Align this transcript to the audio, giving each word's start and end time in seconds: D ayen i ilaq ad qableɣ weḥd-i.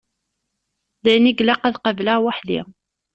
D 1.03 1.05
ayen 1.11 1.29
i 1.31 1.33
ilaq 1.41 1.61
ad 1.67 1.75
qableɣ 1.79 2.17
weḥd-i. 2.23 2.61